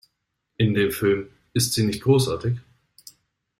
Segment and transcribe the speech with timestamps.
[0.57, 2.57] In dem Film "Ist sie nicht großartig?